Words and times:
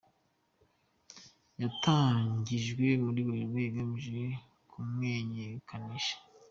yatangijwe 1.61 2.85
muri 3.03 3.21
Werurwe 3.29 3.59
igamije 3.69 4.19
kumenyekanisha 4.69 6.15